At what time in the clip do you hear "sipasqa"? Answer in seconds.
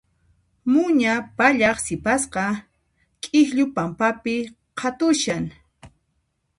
1.85-2.45